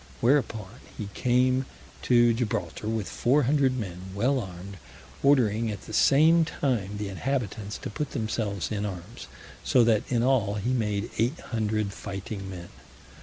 [0.19, 1.67] Whereupon he came
[2.01, 4.77] to Gibraltar with four hundred men well armed,
[5.21, 9.27] ordering at the same time the inhabitants to put themselves in arms,
[9.63, 12.69] so that in all he made eight hundred fighting men.